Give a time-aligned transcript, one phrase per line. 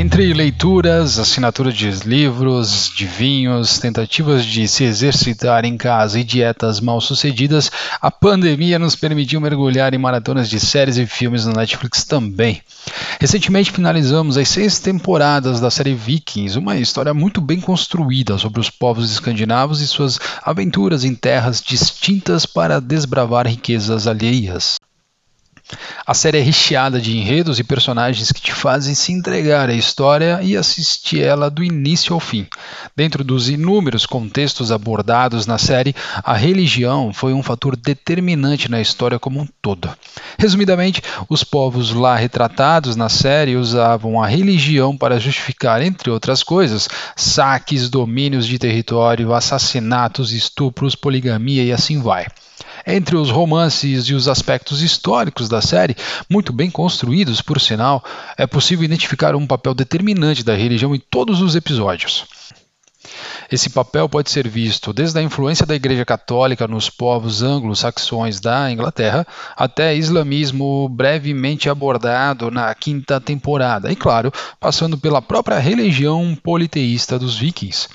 [0.00, 6.78] Entre leituras, assinatura de livros, de vinhos, tentativas de se exercitar em casa e dietas
[6.78, 7.68] mal sucedidas,
[8.00, 12.62] a pandemia nos permitiu mergulhar em maratonas de séries e filmes na Netflix também.
[13.18, 18.70] Recentemente finalizamos as seis temporadas da série Vikings, uma história muito bem construída sobre os
[18.70, 24.77] povos escandinavos e suas aventuras em terras distintas para desbravar riquezas alheias.
[26.08, 30.40] A série é recheada de enredos e personagens que te fazem se entregar à história
[30.42, 32.46] e assistir ela do início ao fim.
[32.96, 39.18] Dentro dos inúmeros contextos abordados na série, a religião foi um fator determinante na história
[39.18, 39.90] como um todo.
[40.38, 46.88] Resumidamente, os povos lá retratados na série usavam a religião para justificar, entre outras coisas,
[47.14, 52.28] saques, domínios de território, assassinatos, estupros, poligamia e assim vai.
[52.86, 55.96] Entre os romances e os aspectos históricos da série,
[56.28, 58.02] muito bem construídos por sinal,
[58.36, 62.26] é possível identificar um papel determinante da religião em todos os episódios.
[63.50, 68.70] Esse papel pode ser visto desde a influência da Igreja Católica nos povos anglo-saxões da
[68.70, 77.18] Inglaterra até islamismo brevemente abordado na quinta temporada, e claro, passando pela própria religião politeísta
[77.18, 77.88] dos vikings.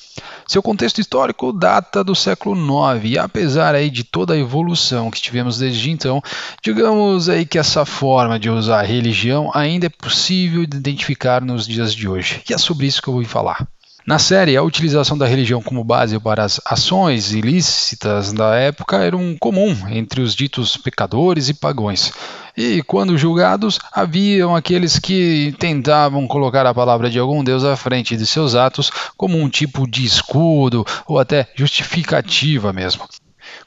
[0.53, 5.19] Seu contexto histórico data do século IX e apesar aí de toda a evolução que
[5.19, 6.21] tivemos desde então,
[6.61, 11.65] digamos aí que essa forma de usar a religião ainda é possível de identificar nos
[11.65, 12.43] dias de hoje.
[12.47, 13.67] E é sobre isso que eu vou falar.
[14.05, 19.15] Na série, a utilização da religião como base para as ações ilícitas da época era
[19.15, 22.11] um comum entre os ditos pecadores e pagões.
[22.55, 28.17] E quando julgados, haviam aqueles que tentavam colocar a palavra de algum deus à frente
[28.17, 33.07] de seus atos como um tipo de escudo ou até justificativa mesmo.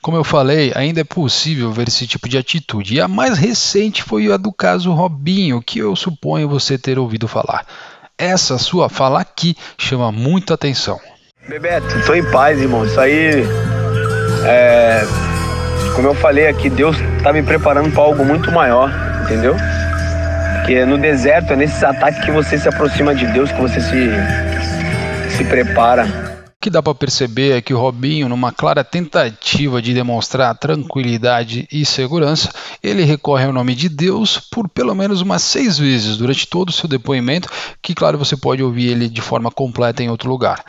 [0.02, 4.02] Como eu falei, ainda é possível ver esse tipo de atitude, e a mais recente
[4.02, 7.66] foi a do caso Robinho, que eu suponho você ter ouvido falar.
[8.18, 10.98] Essa sua fala aqui chama muita atenção.
[11.46, 12.84] Bebeto, tô em paz, irmão.
[12.86, 13.44] Isso aí
[14.46, 15.02] é.
[15.94, 18.90] Como eu falei aqui, Deus tá me preparando para algo muito maior,
[19.24, 19.54] entendeu?
[20.64, 24.10] Que no deserto é nesses ataques que você se aproxima de Deus, que você se,
[25.36, 26.25] se prepara
[26.66, 31.86] que dá para perceber é que o Robinho, numa clara tentativa de demonstrar tranquilidade e
[31.86, 32.50] segurança,
[32.82, 36.72] ele recorre ao nome de Deus por pelo menos umas seis vezes durante todo o
[36.72, 37.48] seu depoimento,
[37.80, 40.64] que claro você pode ouvir ele de forma completa em outro lugar.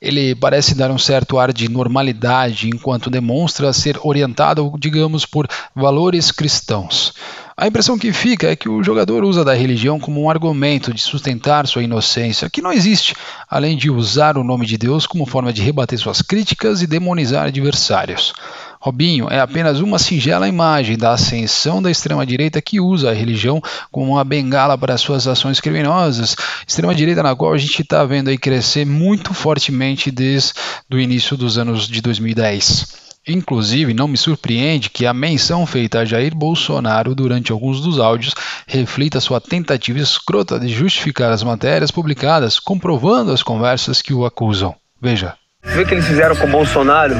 [0.00, 6.30] Ele parece dar um certo ar de normalidade enquanto demonstra ser orientado, digamos, por valores
[6.30, 7.12] cristãos.
[7.60, 11.02] A impressão que fica é que o jogador usa da religião como um argumento de
[11.02, 13.14] sustentar sua inocência, que não existe,
[13.46, 17.48] além de usar o nome de Deus como forma de rebater suas críticas e demonizar
[17.48, 18.32] adversários.
[18.80, 23.60] Robinho é apenas uma singela imagem da ascensão da extrema-direita que usa a religião
[23.92, 26.34] como uma bengala para suas ações criminosas,
[26.66, 30.54] extrema-direita na qual a gente está vendo aí crescer muito fortemente desde
[30.90, 33.09] o início dos anos de 2010.
[33.28, 38.34] Inclusive, não me surpreende que a menção feita a Jair Bolsonaro durante alguns dos áudios
[38.66, 44.74] reflita sua tentativa escrota de justificar as matérias publicadas, comprovando as conversas que o acusam.
[45.00, 45.34] Veja.
[45.64, 47.14] Viu o que eles fizeram com o Bolsonaro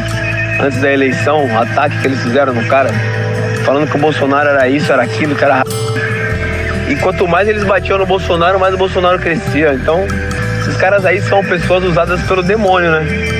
[0.60, 1.46] antes da eleição?
[1.46, 2.90] O ataque que eles fizeram no cara,
[3.66, 5.62] falando que o Bolsonaro era isso, era aquilo, que era.
[6.88, 9.74] E quanto mais eles batiam no Bolsonaro, mais o Bolsonaro crescia.
[9.74, 10.06] Então,
[10.60, 13.39] esses caras aí são pessoas usadas pelo demônio, né?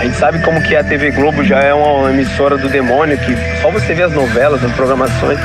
[0.00, 3.36] A gente sabe como que a TV Globo já é uma emissora do demônio, que
[3.60, 5.38] só você vê as novelas, as programações.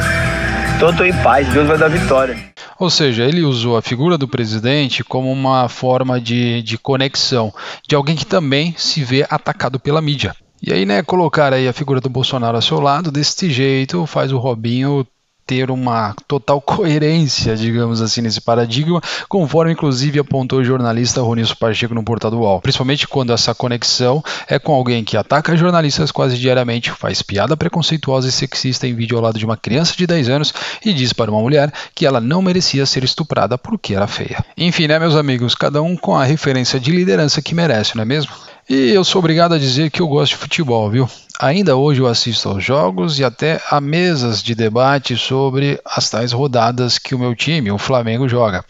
[0.77, 2.37] Então eu tô em paz, Deus vai dar vitória.
[2.79, 7.53] Ou seja, ele usou a figura do presidente como uma forma de, de conexão
[7.85, 10.33] de alguém que também se vê atacado pela mídia.
[10.63, 14.31] E aí, né, colocar aí a figura do Bolsonaro ao seu lado desse jeito faz
[14.31, 15.05] o Robinho
[15.45, 21.93] ter uma total coerência, digamos assim, nesse paradigma, conforme inclusive apontou o jornalista Ronilson Pacheco
[21.93, 22.61] no portal do UOL.
[22.61, 28.27] Principalmente quando essa conexão é com alguém que ataca jornalistas quase diariamente, faz piada preconceituosa
[28.27, 31.31] e sexista em vídeo ao lado de uma criança de 10 anos e diz para
[31.31, 34.43] uma mulher que ela não merecia ser estuprada porque era feia.
[34.57, 38.05] Enfim, né, meus amigos, cada um com a referência de liderança que merece, não é
[38.05, 38.31] mesmo?
[38.67, 41.07] E eu sou obrigado a dizer que eu gosto de futebol, viu?
[41.39, 46.31] Ainda hoje eu assisto aos jogos e até a mesas de debate sobre as tais
[46.31, 48.65] rodadas que o meu time, o Flamengo, joga.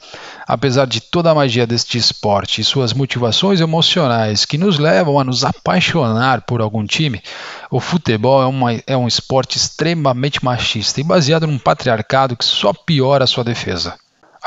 [0.46, 5.24] Apesar de toda a magia deste esporte e suas motivações emocionais que nos levam a
[5.24, 7.22] nos apaixonar por algum time,
[7.72, 12.74] o futebol é, uma, é um esporte extremamente machista e baseado num patriarcado que só
[12.74, 13.96] piora a sua defesa.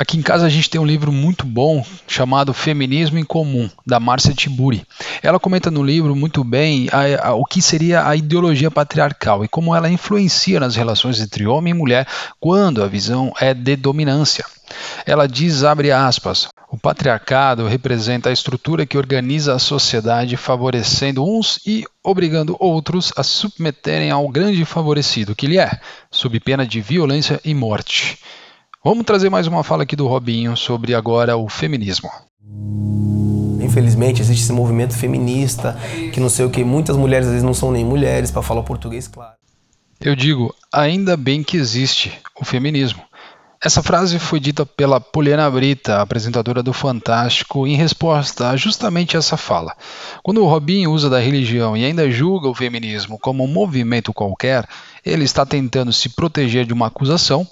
[0.01, 3.99] Aqui em casa a gente tem um livro muito bom chamado Feminismo em Comum, da
[3.99, 4.87] Márcia Tiburi.
[5.21, 9.49] Ela comenta no livro muito bem a, a, o que seria a ideologia patriarcal e
[9.49, 12.07] como ela influencia nas relações entre homem e mulher
[12.39, 14.45] quando a visão é de dominância.
[15.05, 21.59] Ela diz, abre aspas, O patriarcado representa a estrutura que organiza a sociedade, favorecendo uns
[21.67, 26.81] e obrigando outros a se submeterem ao grande favorecido que ele é, sob pena de
[26.81, 28.17] violência e morte.
[28.89, 32.09] Vamos trazer mais uma fala aqui do Robinho sobre agora o feminismo.
[33.61, 35.79] Infelizmente existe esse movimento feminista
[36.11, 38.63] que não sei o que, muitas mulheres às vezes não são nem mulheres para falar
[38.63, 39.35] português claro.
[40.01, 43.03] Eu digo, ainda bem que existe o feminismo.
[43.63, 49.37] Essa frase foi dita pela Poliana Brita, apresentadora do Fantástico, em resposta a justamente essa
[49.37, 49.77] fala.
[50.23, 54.67] Quando o Robin usa da religião e ainda julga o feminismo como um movimento qualquer,
[55.05, 57.47] ele está tentando se proteger de uma acusação,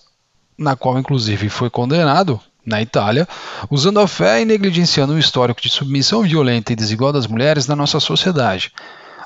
[0.59, 3.29] na qual inclusive foi condenado na Itália,
[3.71, 7.77] usando a fé e negligenciando o histórico de submissão violenta e desigual das mulheres na
[7.77, 8.73] nossa sociedade.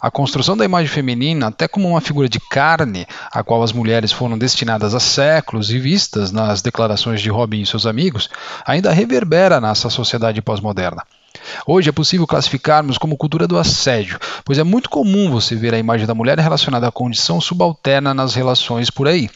[0.01, 4.11] A construção da imagem feminina, até como uma figura de carne, a qual as mulheres
[4.11, 8.31] foram destinadas há séculos e vistas nas declarações de Robin e seus amigos,
[8.65, 11.03] ainda reverbera nessa sociedade pós-moderna.
[11.67, 15.79] Hoje é possível classificarmos como cultura do assédio, pois é muito comum você ver a
[15.79, 19.29] imagem da mulher relacionada à condição subalterna nas relações por aí.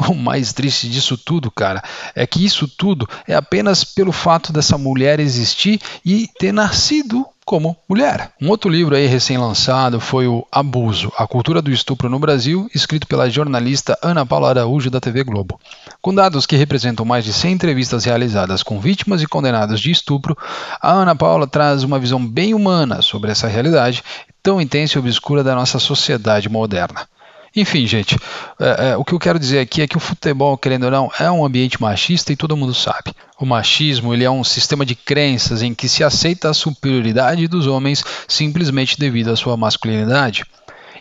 [0.08, 1.82] O mais triste disso tudo, cara,
[2.14, 7.76] é que isso tudo é apenas pelo fato dessa mulher existir e ter nascido como
[7.88, 8.30] mulher.
[8.40, 13.06] Um outro livro aí recém-lançado foi o Abuso, a cultura do estupro no Brasil, escrito
[13.06, 15.60] pela jornalista Ana Paula Araújo da TV Globo.
[16.00, 20.36] Com dados que representam mais de 100 entrevistas realizadas com vítimas e condenados de estupro,
[20.80, 24.02] a Ana Paula traz uma visão bem humana sobre essa realidade
[24.42, 27.06] tão intensa e obscura da nossa sociedade moderna.
[27.54, 28.16] Enfim, gente,
[28.60, 31.10] é, é, o que eu quero dizer aqui é que o futebol, querendo ou não,
[31.18, 33.12] é um ambiente machista e todo mundo sabe.
[33.38, 37.66] O machismo ele é um sistema de crenças em que se aceita a superioridade dos
[37.66, 40.44] homens simplesmente devido à sua masculinidade.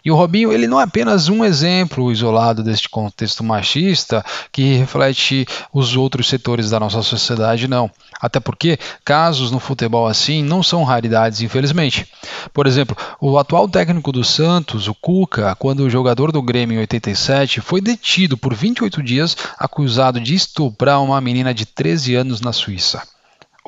[0.04, 5.46] E o Robinho ele não é apenas um exemplo isolado deste contexto machista que reflete
[5.74, 7.90] os outros setores da nossa sociedade, não.
[8.22, 12.08] Até porque casos no futebol assim não são raridades, infelizmente.
[12.54, 16.80] Por exemplo, o atual técnico do Santos, o Cuca, quando o jogador do Grêmio em
[16.80, 22.52] 87 foi detido por 28 dias acusado de estuprar uma menina de 13 anos na
[22.52, 23.02] Suíça.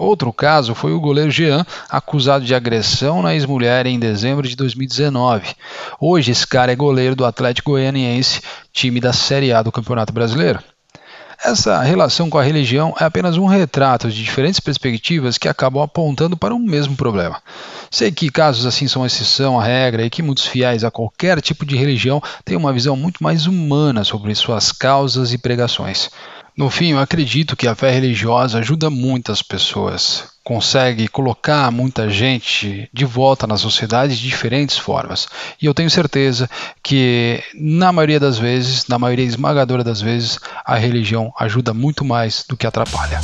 [0.02, 5.54] Outro caso foi o goleiro Jean, acusado de agressão na ex-mulher em dezembro de 2019.
[6.00, 8.42] Hoje, esse cara é goleiro do Atlético Goianiense,
[8.74, 10.60] time da Série A do Campeonato Brasileiro.
[11.44, 16.36] Essa relação com a religião é apenas um retrato de diferentes perspectivas que acabam apontando
[16.36, 17.40] para o mesmo problema.
[17.92, 21.64] Sei que casos assim são exceção à regra e que muitos fiéis a qualquer tipo
[21.64, 26.10] de religião têm uma visão muito mais humana sobre suas causas e pregações.
[26.58, 32.90] No fim, eu acredito que a fé religiosa ajuda muitas pessoas, consegue colocar muita gente
[32.92, 35.28] de volta na sociedade de diferentes formas.
[35.62, 36.50] E eu tenho certeza
[36.84, 42.44] que, na maioria das vezes, na maioria esmagadora das vezes, a religião ajuda muito mais
[42.48, 43.22] do que atrapalha.